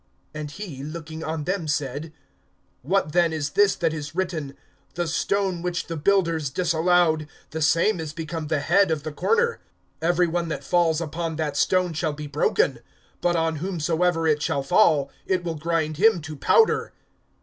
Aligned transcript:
(17)And 0.33 0.49
he, 0.49 0.83
looking 0.83 1.23
on 1.23 1.43
them, 1.43 1.67
said: 1.67 2.11
What 2.81 3.11
then 3.11 3.31
is 3.31 3.51
this 3.51 3.75
that 3.75 3.93
is 3.93 4.15
written, 4.15 4.57
The 4.95 5.05
stone 5.05 5.61
which 5.61 5.85
the 5.85 5.95
builders 5.95 6.49
disallowed, 6.49 7.27
The 7.51 7.61
same 7.61 7.99
is 7.99 8.11
become 8.11 8.47
the 8.47 8.61
head 8.61 8.89
of 8.89 9.03
the 9.03 9.11
corner. 9.11 9.59
(18)Every 10.01 10.27
one 10.31 10.47
that 10.47 10.63
falls 10.63 11.01
upon 11.01 11.35
that 11.35 11.55
stone 11.55 11.93
shall 11.93 12.13
be 12.13 12.25
broken; 12.25 12.79
but 13.21 13.35
on 13.35 13.57
whomsoever 13.57 14.25
it 14.25 14.41
shall 14.41 14.63
fall, 14.63 15.11
it 15.27 15.43
will 15.43 15.53
grind 15.55 15.97
him 15.97 16.19
to 16.21 16.35
powder. 16.35 16.93